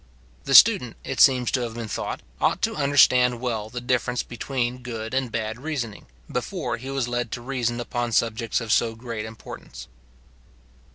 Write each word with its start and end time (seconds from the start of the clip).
The 0.45 0.55
student, 0.55 0.95
it 1.03 1.19
seems 1.19 1.51
to 1.51 1.61
have 1.61 1.75
been 1.75 1.87
thought, 1.87 2.21
ought 2.41 2.63
to 2.63 2.75
understand 2.75 3.39
well 3.39 3.69
the 3.69 3.79
difference 3.79 4.23
between 4.23 4.81
good 4.81 5.13
and 5.13 5.31
bad 5.31 5.59
reasoning, 5.59 6.07
before 6.27 6.77
he 6.77 6.89
was 6.89 7.07
led 7.07 7.31
to 7.33 7.41
reason 7.41 7.79
upon 7.79 8.11
subjects 8.11 8.59
of 8.61 8.71
so 8.71 8.95
great 8.95 9.27
importance. 9.27 9.87